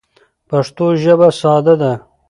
پښتو 0.49 0.85
ژبه 1.03 1.27
ساده 1.39 1.75
ده. 1.81 1.93